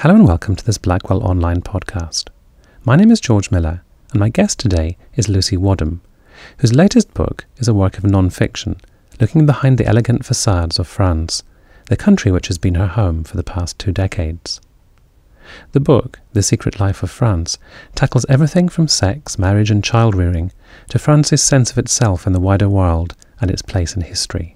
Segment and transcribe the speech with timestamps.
[0.00, 2.28] Hello and welcome to this Blackwell Online podcast.
[2.84, 6.02] My name is George Miller, and my guest today is Lucy Wadham,
[6.58, 8.76] whose latest book is a work of non fiction
[9.22, 11.42] looking behind the elegant facades of France,
[11.88, 14.60] the country which has been her home for the past two decades.
[15.72, 17.56] The book, The Secret Life of France,
[17.94, 20.52] tackles everything from sex, marriage, and child rearing
[20.90, 24.55] to France's sense of itself in the wider world and its place in history.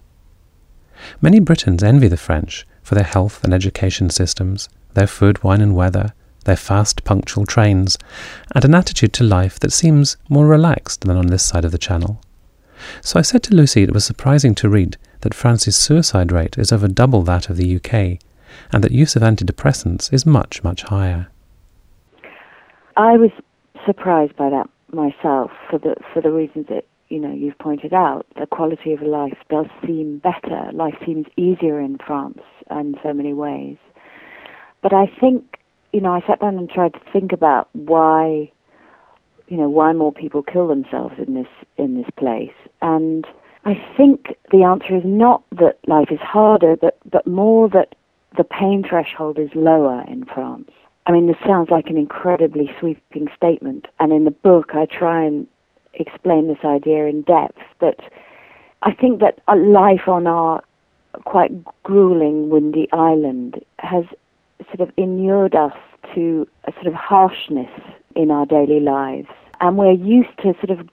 [1.20, 5.74] Many Britons envy the French for their health and education systems, their food, wine, and
[5.74, 6.12] weather,
[6.44, 7.98] their fast, punctual trains,
[8.54, 11.78] and an attitude to life that seems more relaxed than on this side of the
[11.78, 12.20] Channel.
[13.02, 16.72] So I said to Lucy it was surprising to read that France's suicide rate is
[16.72, 18.18] over double that of the UK,
[18.72, 21.28] and that use of antidepressants is much, much higher.
[22.96, 23.30] I was
[23.86, 28.26] surprised by that myself for the for the reasons that you know you've pointed out.
[28.38, 30.70] The quality of life does seem better.
[30.72, 33.76] Life seems easier in France in so many ways.
[34.82, 35.58] But I think,
[35.92, 38.50] you know, I sat down and tried to think about why,
[39.48, 42.54] you know, why more people kill themselves in this in this place.
[42.80, 43.26] And
[43.64, 47.94] I think the answer is not that life is harder, but but more that
[48.36, 50.70] the pain threshold is lower in France.
[51.06, 55.24] I mean, this sounds like an incredibly sweeping statement, and in the book I try
[55.24, 55.46] and
[55.94, 57.58] explain this idea in depth.
[57.78, 58.00] But
[58.82, 60.62] I think that life on our
[61.24, 61.50] quite
[61.82, 64.04] grueling, windy island has
[64.66, 65.74] sort of inured us
[66.14, 67.70] to a sort of harshness
[68.14, 69.28] in our daily lives.
[69.60, 70.88] And we're used to sort of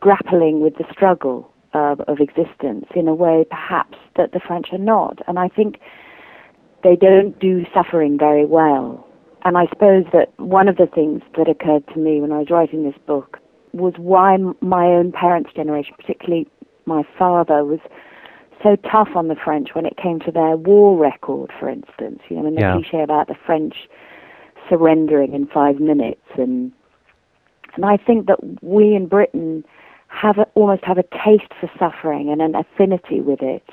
[0.00, 4.78] grappling with the struggle uh, of existence in a way perhaps that the French are
[4.78, 5.18] not.
[5.26, 5.78] And I think
[6.82, 9.06] they don't do suffering very well.
[9.44, 12.50] And I suppose that one of the things that occurred to me when I was
[12.50, 13.38] writing this book
[13.72, 16.48] was why my own parents' generation, particularly
[16.86, 17.80] my father, was
[18.62, 22.20] so tough on the French when it came to their war record, for instance.
[22.28, 22.72] You know, and the yeah.
[22.74, 23.74] cliche about the French
[24.68, 26.72] surrendering in five minutes, and
[27.74, 29.64] and I think that we in Britain
[30.08, 33.68] have a, almost have a taste for suffering and an affinity with it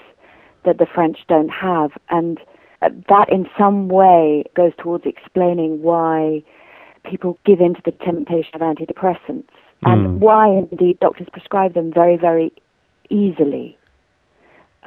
[0.66, 2.40] that the French don't have, and
[2.82, 6.44] uh, that in some way goes towards explaining why
[7.04, 9.50] people give in to the temptation of antidepressants.
[9.84, 10.20] And hmm.
[10.20, 12.52] why indeed doctors prescribe them very very
[13.10, 13.78] easily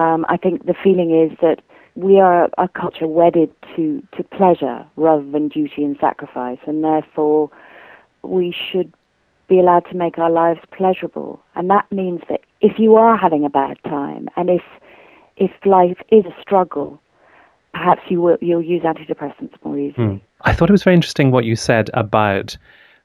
[0.00, 1.60] um, I think the feeling is that
[1.94, 7.50] we are a culture wedded to, to pleasure rather than duty and sacrifice, and therefore
[8.22, 8.92] we should
[9.48, 11.42] be allowed to make our lives pleasurable.
[11.54, 14.62] And that means that if you are having a bad time, and if
[15.36, 17.00] if life is a struggle,
[17.72, 20.06] perhaps you will you'll use antidepressants more easily.
[20.06, 20.16] Hmm.
[20.42, 22.56] I thought it was very interesting what you said about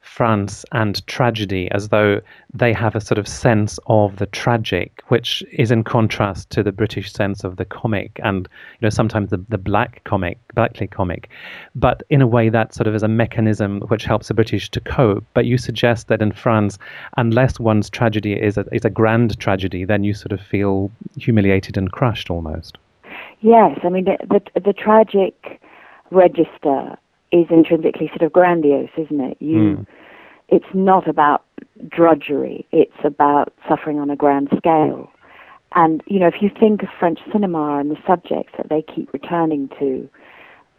[0.06, 2.22] France and tragedy as though
[2.54, 6.72] they have a sort of sense of the tragic, which is in contrast to the
[6.72, 8.48] British sense of the comic and
[8.80, 11.30] you know sometimes the, the black comic, blackly comic,
[11.74, 14.80] but in a way that sort of is a mechanism which helps the British to
[14.80, 15.26] cope.
[15.34, 16.78] But you suggest that in France,
[17.18, 21.78] unless one's tragedy is a, is a grand tragedy, then you sort of feel humiliated
[21.78, 22.78] and crushed almost.
[23.42, 25.60] Yes, I mean the the, the tragic
[26.12, 26.98] register
[27.36, 29.38] is intrinsically sort of grandiose, isn't it?
[29.40, 29.88] You, mm.
[30.48, 31.44] it's not about
[31.90, 35.12] drudgery; it's about suffering on a grand scale.
[35.76, 39.12] And you know, if you think of French cinema and the subjects that they keep
[39.12, 40.10] returning to,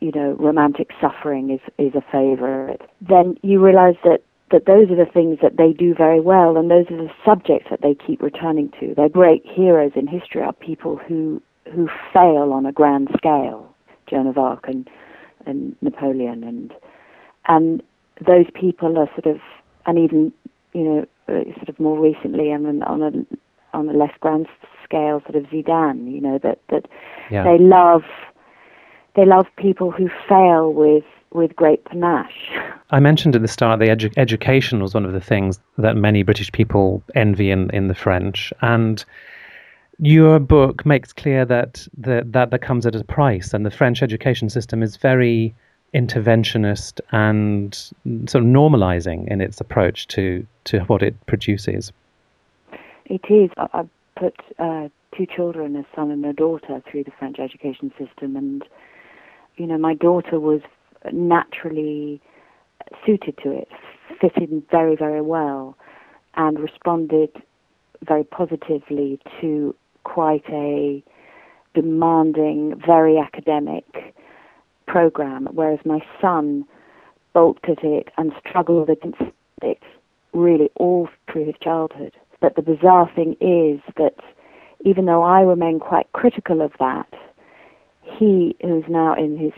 [0.01, 2.81] you know, romantic suffering is is a favorite.
[3.01, 6.71] Then you realize that that those are the things that they do very well, and
[6.71, 8.95] those are the subjects that they keep returning to.
[8.95, 11.43] Their great heroes in history are people who
[11.75, 13.75] who fail on a grand scale.
[14.09, 14.89] Joan of Arc and
[15.47, 16.75] and Napoleon, and
[17.49, 17.83] and
[18.27, 19.41] those people are sort of,
[19.87, 20.33] and even
[20.73, 23.13] you know, uh, sort of more recently, and on a
[23.77, 24.47] on a less grand
[24.85, 26.87] scale, sort of Zidane, you know, that that
[27.31, 27.45] yeah.
[27.45, 28.03] they love
[29.15, 32.51] they love people who fail with with great panache.
[32.91, 36.23] I mentioned at the start the edu- education was one of the things that many
[36.23, 39.05] British people envy in, in the French, and
[39.99, 44.03] your book makes clear that the, that that comes at a price, and the French
[44.03, 45.55] education system is very
[45.95, 47.75] interventionist and
[48.27, 51.93] sort of normalizing in its approach to, to what it produces.
[53.07, 53.51] It is.
[53.57, 53.85] I
[54.17, 58.65] put uh, two children, a son and a daughter, through the French education system, and
[59.57, 60.61] you know, my daughter was
[61.13, 62.21] naturally
[63.05, 63.69] suited to it,
[64.21, 65.77] fitted very, very well,
[66.35, 67.31] and responded
[68.07, 69.75] very positively to
[70.15, 71.03] quite a
[71.75, 73.85] demanding, very academic
[74.87, 76.65] program, whereas my son
[77.35, 79.21] balked at it and struggled against
[79.63, 79.83] it
[80.33, 82.15] really all through his childhood.
[82.41, 84.15] But the bizarre thing is that
[84.85, 87.13] even though I remain quite critical of that,
[88.03, 89.53] he, who's now in his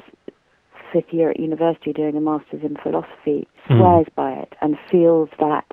[0.93, 3.79] fifth year at university doing a master's in philosophy Mm.
[3.79, 5.67] swears by it and feels that,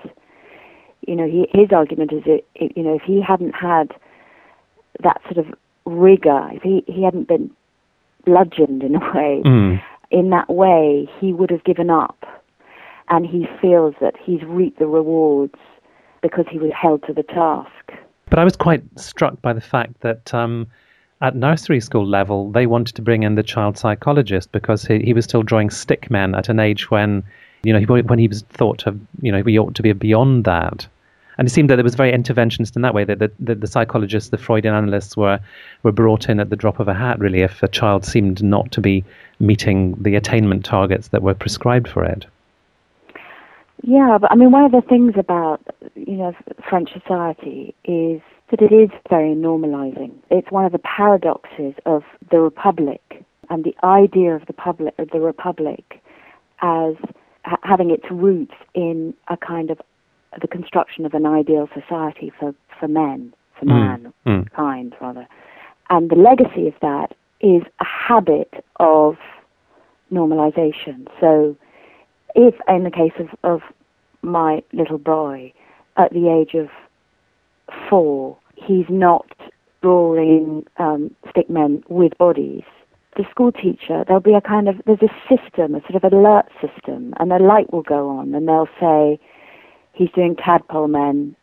[1.08, 3.94] you know, he, his argument is, it, it, you know, if he hadn't had
[5.04, 5.54] that sort of
[5.86, 7.50] rigor, if he, he hadn't been
[8.26, 9.82] bludgeoned in a way, Mm.
[10.12, 12.26] in that way, he would have given up.
[13.08, 15.60] And he feels that he's reaped the rewards
[16.24, 17.94] because he was held to the task.
[18.32, 20.66] But I was quite struck by the fact that um,
[21.22, 25.14] at nursery school level, they wanted to bring in the child psychologist because he, he
[25.14, 27.24] was still drawing stick men at an age when,
[27.64, 30.46] you know, he, when he was thought to, you know, he ought to be beyond
[30.46, 30.88] that.
[31.38, 33.68] And it seemed that it was very interventionist in that way, that the, the, the
[33.68, 35.40] psychologists, the Freudian analysts were,
[35.84, 38.72] were brought in at the drop of a hat, really, if a child seemed not
[38.72, 39.04] to be
[39.40, 42.26] meeting the attainment targets that were prescribed for it.
[43.84, 45.62] Yeah, but I mean, one of the things about
[45.96, 46.36] you know
[46.68, 50.12] French society is that it is very normalizing.
[50.32, 55.10] It's one of the paradoxes of the republic and the idea of the public, of
[55.12, 56.02] the republic,
[56.62, 56.96] as
[57.44, 59.80] ha- having its roots in a kind of
[60.42, 65.02] the construction of an ideal society for for men, for Mm, mm.
[65.02, 65.28] rather,
[65.90, 69.18] and the legacy of that is a habit of
[70.12, 71.08] normalization.
[71.20, 71.56] So
[72.36, 73.62] if in the case of, of
[74.22, 75.54] my little boy
[75.98, 76.70] at the age of
[77.90, 79.28] four, he's not
[79.82, 82.64] drawing um, stick men with bodies,
[83.16, 86.46] the school teacher, there'll be a kind of, there's a system, a sort of alert
[86.60, 89.20] system, and a light will go on, and they'll say,
[89.96, 91.36] he's doing tadpole men,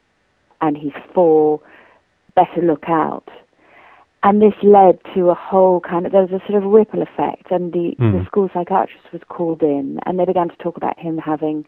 [0.60, 1.60] and he's for
[2.34, 3.28] better look out.
[4.22, 7.50] And this led to a whole kind of, there was a sort of ripple effect,
[7.50, 8.26] and the, the Mm.
[8.26, 11.64] school psychiatrist was called in, and they began to talk about him having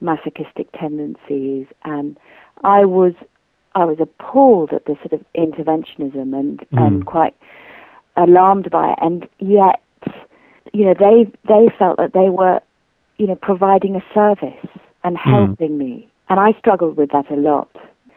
[0.00, 2.18] masochistic tendencies, and
[2.64, 3.14] I was,
[3.74, 6.86] I was appalled at this sort of interventionism and, Mm.
[6.86, 7.34] and quite
[8.16, 9.80] alarmed by it, and yet,
[10.72, 12.60] you know, they they felt that they were,
[13.16, 14.68] you know, providing a service
[15.04, 17.70] and helping me, and I struggled with that a lot.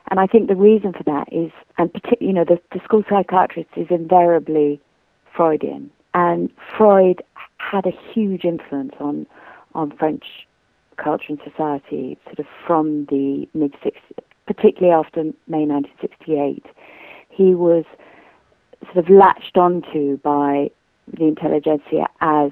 [0.09, 3.03] And I think the reason for that is, and particularly, you know, the, the school
[3.07, 4.81] psychiatrist is invariably
[5.35, 7.21] Freudian, and Freud
[7.57, 9.27] had a huge influence on
[9.75, 10.23] on French
[10.97, 13.93] culture and society, sort of from the mid 60s,
[14.47, 16.65] particularly after May 1968.
[17.29, 17.85] He was
[18.85, 20.71] sort of latched onto by
[21.07, 22.51] the intelligentsia as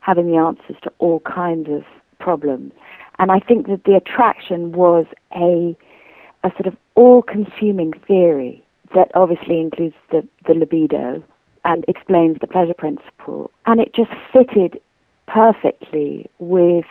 [0.00, 1.82] having the answers to all kinds of
[2.18, 2.72] problems.
[3.18, 5.76] And I think that the attraction was a
[6.44, 8.64] a sort of all-consuming theory
[8.94, 11.22] that obviously includes the, the libido
[11.64, 13.50] and explains the pleasure principle.
[13.66, 14.80] And it just fitted
[15.28, 16.84] perfectly with,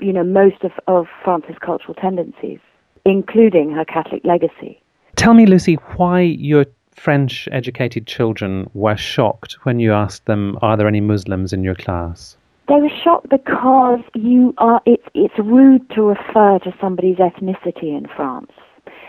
[0.00, 2.58] you know, most of, of France's cultural tendencies,
[3.04, 4.82] including her Catholic legacy.
[5.16, 10.76] Tell me, Lucy, why your French educated children were shocked when you asked them, Are
[10.76, 12.36] there any Muslims in your class?
[12.70, 18.06] They were shocked because you are it's it's rude to refer to somebody's ethnicity in
[18.14, 18.52] France.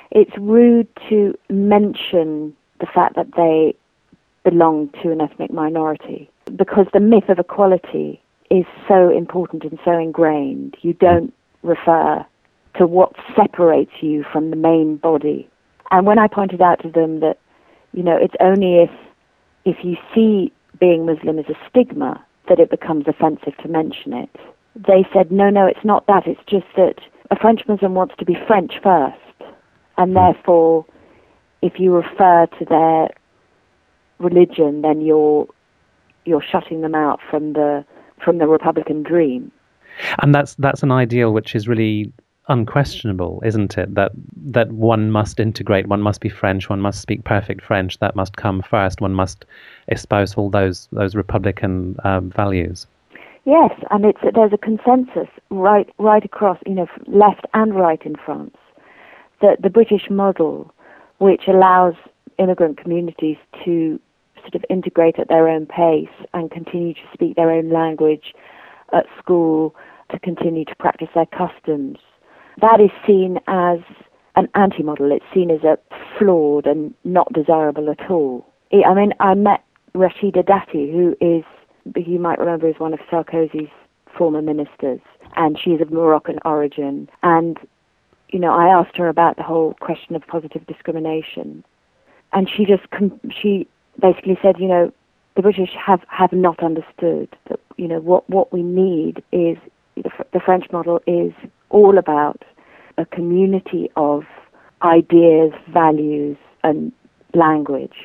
[0.10, 3.75] It's rude to mention the fact that they
[4.44, 8.19] belong to an ethnic minority because the myth of equality
[8.50, 10.75] is so important and so ingrained.
[10.81, 11.31] You don't
[11.62, 12.25] refer
[12.80, 15.48] to what separates you from the main body.
[15.92, 17.38] And when I pointed out to them that,
[17.94, 18.92] you know, it's only if
[19.66, 24.29] if you see being Muslim as a stigma that it becomes offensive to mention it.
[24.75, 26.27] They said, no, no, it's not that.
[26.27, 26.95] It's just that
[27.29, 29.17] a French Muslim wants to be French first.
[29.98, 30.15] And hmm.
[30.15, 30.86] therefore,
[31.62, 33.10] if you refer to their
[34.19, 35.48] religion, then you're
[36.25, 37.83] you're shutting them out from the
[38.24, 39.51] from the Republican dream.
[40.21, 42.12] And that's that's an ideal which is really
[42.51, 43.96] unquestionable, isn't it?
[43.96, 48.00] That that one must integrate, one must be French, one must speak perfect French.
[48.00, 49.01] That must come first.
[49.01, 49.46] One must
[49.88, 52.88] espouse all those those republican um, values.
[53.46, 58.15] Yes, and it's there's a consensus right right across, you know, left and right in
[58.15, 58.58] France,
[59.41, 60.72] that the British model,
[61.17, 61.96] which allows
[62.38, 64.00] immigrant communities to
[64.41, 68.34] sort of integrate at their own pace and continue to speak their own language
[68.93, 69.75] at school,
[70.10, 71.98] to continue to practice their customs,
[72.60, 73.79] that is seen as
[74.36, 75.12] an anti-model.
[75.12, 75.77] It's seen as a
[76.17, 78.46] flawed and not desirable at all.
[78.74, 81.43] I mean, I met Rashida Dati, who is,
[81.96, 83.70] you might remember, is one of Sarkozy's
[84.17, 85.01] former ministers,
[85.36, 87.10] and she's of Moroccan origin.
[87.24, 87.58] And,
[88.29, 91.63] you know, I asked her about the whole question of positive discrimination,
[92.34, 92.84] and she just
[93.41, 93.67] she
[94.00, 94.93] basically said, you know,
[95.36, 99.58] the British have, have not understood that, you know, what, what we need is
[99.96, 101.34] the French model is
[101.72, 102.44] all about
[102.98, 104.24] a community of
[104.84, 106.92] ideas, values, and
[107.34, 107.96] language.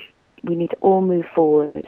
[0.44, 1.86] We need to all move forward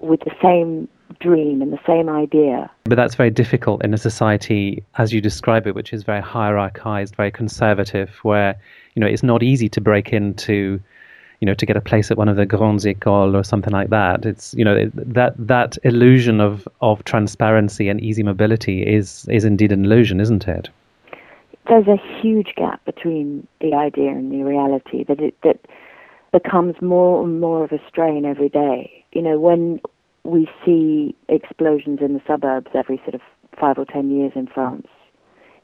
[0.00, 0.88] with the same
[1.20, 2.70] dream and the same idea.
[2.84, 7.16] But that's very difficult in a society, as you describe it, which is very hierarchized,
[7.16, 8.56] very conservative, where
[8.94, 10.80] you know it's not easy to break into,
[11.40, 13.90] you know, to get a place at one of the grandes écoles or something like
[13.90, 14.24] that.
[14.24, 19.72] It's you know that that illusion of of transparency and easy mobility is is indeed
[19.72, 20.70] an illusion, isn't it?
[21.68, 25.60] There's a huge gap between the idea and the reality that it that
[26.32, 29.04] becomes more and more of a strain every day.
[29.12, 29.80] You know, when
[30.24, 33.20] we see explosions in the suburbs every sort of
[33.58, 34.86] five or ten years in France.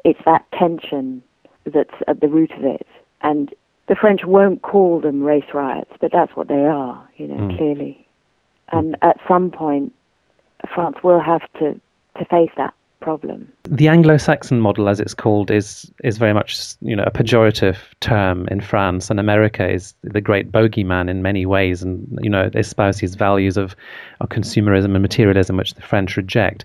[0.05, 1.23] It's that tension
[1.65, 2.87] that's at the root of it.
[3.21, 3.55] And
[3.89, 7.57] the French won't call them race riots, but that's what they are, you know, mm.
[7.57, 8.07] clearly.
[8.71, 9.95] And at some point,
[10.75, 11.81] France will have to,
[12.19, 13.51] to face that problem.
[13.65, 18.49] The Anglo-Saxon model, as it's called, is is very much you know a pejorative term
[18.49, 23.15] in France, and America is the great bogeyman in many ways, and you know espouses
[23.15, 23.77] values of,
[24.21, 26.65] of consumerism and materialism, which the French reject,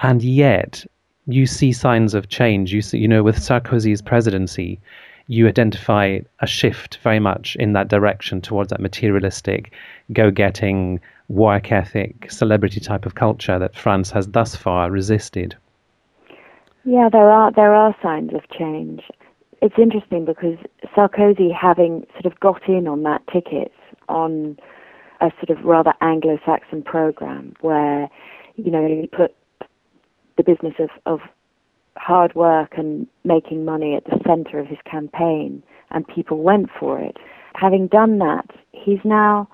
[0.00, 0.84] and yet
[1.26, 2.72] you see signs of change.
[2.72, 4.80] You see, you know, with Sarkozy's presidency,
[5.26, 9.72] you identify a shift very much in that direction towards that materialistic,
[10.12, 15.56] go-getting, work ethic, celebrity type of culture that France has thus far resisted.
[16.84, 19.02] Yeah, there are there are signs of change.
[19.60, 20.58] It's interesting because
[20.96, 23.72] Sarkozy, having sort of got in on that ticket
[24.08, 24.58] on
[25.20, 28.10] a sort of rather Anglo-Saxon program where
[28.56, 29.34] you know he put
[30.36, 31.20] the business of, of
[31.96, 35.62] hard work and making money at the center of his campaign,
[35.92, 37.16] and people went for it.
[37.54, 39.48] Having done that, he's now,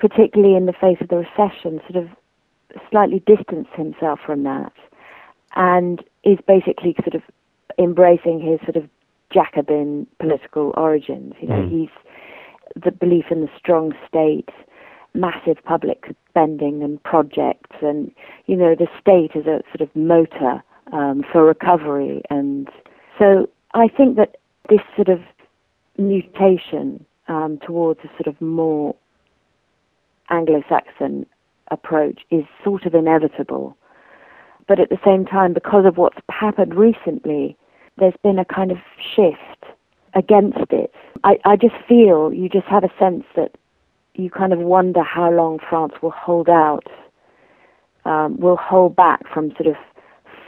[0.00, 2.10] particularly in the face of the recession, sort of
[2.90, 4.72] slightly distanced himself from that
[5.56, 7.22] and is basically sort of
[7.78, 8.88] embracing his sort of
[9.32, 11.34] Jacobin political origins.
[11.40, 11.70] You know, mm.
[11.70, 14.50] he's the belief in the strong state,
[15.14, 18.10] massive public spending and projects, and
[18.46, 22.22] you know, the state as a sort of motor um, for recovery.
[22.30, 22.68] And
[23.18, 24.36] so, I think that
[24.68, 25.20] this sort of
[25.96, 28.94] mutation um, towards a sort of more
[30.30, 31.26] Anglo-Saxon
[31.70, 33.76] approach is sort of inevitable
[34.68, 37.56] but at the same time, because of what's happened recently,
[37.96, 38.78] there's been a kind of
[39.14, 39.64] shift
[40.14, 40.94] against it.
[41.24, 43.56] I, I just feel, you just have a sense that
[44.14, 46.86] you kind of wonder how long France will hold out,
[48.04, 49.76] um, will hold back from sort of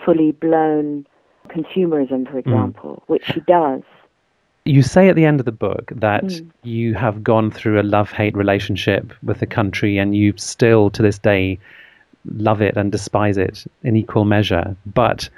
[0.05, 1.07] fully blown
[1.49, 2.39] consumerism, for hmm.
[2.39, 3.09] example, mm.
[3.09, 3.83] which she does.
[4.65, 6.51] You say at the end of the book that mm.
[6.63, 11.03] you have gone through a love hate relationship with the country and you still, to
[11.03, 11.59] this day,
[12.25, 15.29] love it and despise it in equal measure, but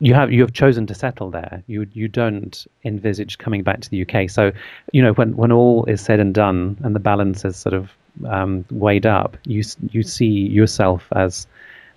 [0.00, 1.62] you have you have chosen to settle there.
[1.66, 4.30] You you don't envisage coming back to the UK.
[4.30, 4.52] So,
[4.92, 7.90] you know, when when all is said and done and the balance is sort of
[8.26, 11.46] um, weighed up, you you see yourself as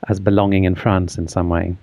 [0.10, 1.76] as belonging in France in some way.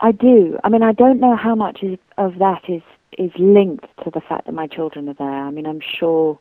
[0.00, 0.58] I do.
[0.64, 1.84] I mean, I don't know how much
[2.16, 2.82] of that is
[3.18, 5.28] is linked to the fact that my children are there.
[5.28, 6.38] I mean, I'm sure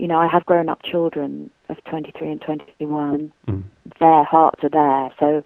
[0.00, 3.30] you know, I have grown up children of 23 and 21.
[3.46, 3.64] Mm.
[4.00, 5.10] Their hearts are there.
[5.20, 5.44] So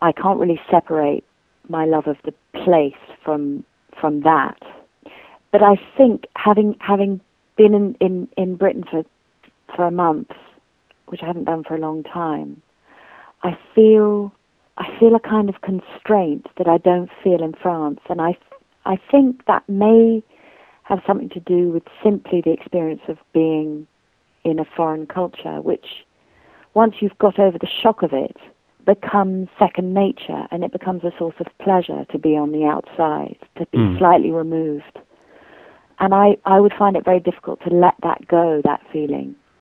[0.00, 1.24] I can't really separate
[1.68, 2.32] my love of the
[2.64, 3.64] place from
[4.00, 4.58] from that.
[5.52, 7.20] But I think having having
[7.56, 9.04] been in, in, in Britain for
[9.74, 10.30] for a month,
[11.08, 12.62] which I haven't done for a long time,
[13.42, 14.32] I feel
[14.78, 18.38] I feel a kind of constraint that I don't feel in France, and I
[18.86, 20.22] I think that may
[20.88, 23.86] have something to do with simply the experience of being
[24.44, 25.86] in a foreign culture, which
[26.74, 28.36] once you've got over the shock of it,
[28.86, 33.36] becomes second nature and it becomes a source of pleasure to be on the outside,
[33.58, 33.98] to be mm.
[33.98, 35.00] slightly removed.
[35.98, 39.34] And I, I would find it very difficult to let that go, that feeling.